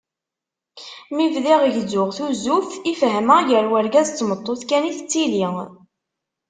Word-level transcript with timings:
Mi 1.15 1.25
bdiɣ 1.33 1.61
gezzuɣ 1.73 2.09
tuzzuft 2.17 2.73
i 2.91 2.93
fehmeɣ 3.01 3.39
gar 3.49 3.65
urgaz 3.77 4.07
d 4.11 4.15
tmeṭṭut 4.15 4.61
kan 4.69 4.87
i 4.89 4.91
tettili. 4.97 5.45